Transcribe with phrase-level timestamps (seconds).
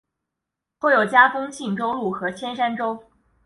[0.79, 3.03] 后又加封信州路和铅山州。